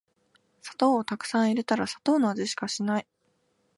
[0.63, 3.07] 砂糖をたくさん入れたら砂糖の味しかしない